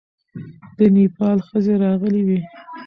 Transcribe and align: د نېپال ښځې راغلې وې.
د 0.77 0.77
نېپال 0.95 1.37
ښځې 1.47 1.73
راغلې 1.83 2.21
وې. 2.27 2.39